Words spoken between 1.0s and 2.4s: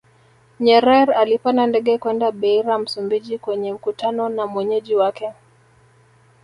alipanda ndege kwenda